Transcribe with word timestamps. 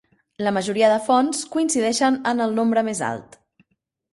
La 0.45 0.53
majoria 0.55 0.87
de 0.91 0.95
fonts 1.09 1.43
coincideixen 1.57 2.17
en 2.33 2.43
el 2.47 2.59
nombre 2.61 2.85
més 2.89 3.03
alt. 3.11 3.39